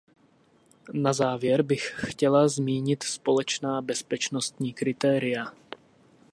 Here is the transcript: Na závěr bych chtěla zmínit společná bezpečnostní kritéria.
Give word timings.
Na 0.93 1.13
závěr 1.13 1.63
bych 1.63 1.95
chtěla 2.07 2.47
zmínit 2.47 3.03
společná 3.03 3.81
bezpečnostní 3.81 4.73
kritéria. 4.73 5.53